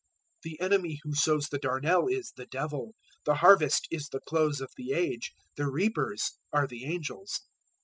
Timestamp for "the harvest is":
3.23-4.09